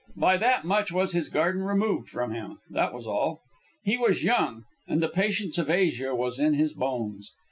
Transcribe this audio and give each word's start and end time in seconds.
By 0.15 0.37
that 0.37 0.65
much 0.65 0.91
was 0.91 1.11
his 1.11 1.29
garden 1.29 1.61
removed 1.61 2.09
from 2.09 2.31
him 2.31 2.57
that 2.71 2.91
was 2.91 3.05
all. 3.05 3.41
He 3.83 3.97
was 3.99 4.23
young, 4.23 4.63
and 4.87 4.99
the 4.99 5.07
patience 5.07 5.59
of 5.59 5.69
Asia 5.69 6.15
was 6.15 6.39
in 6.39 6.55
his 6.55 6.73
bones. 6.73 7.33